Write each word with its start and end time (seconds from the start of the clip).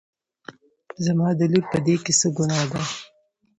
زما 1.05 1.27
د 1.39 1.41
لور 1.51 1.65
په 1.71 1.77
دې 1.85 1.95
کې 2.03 2.13
څه 2.19 2.27
ګناه 2.37 2.65
ده 2.71 2.81